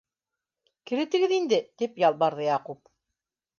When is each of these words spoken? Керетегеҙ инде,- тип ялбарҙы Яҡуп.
Керетегеҙ 0.91 1.35
инде,- 1.37 1.61
тип 1.83 2.03
ялбарҙы 2.07 2.47
Яҡуп. 2.51 2.85